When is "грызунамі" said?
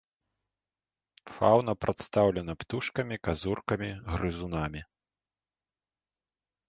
4.15-4.81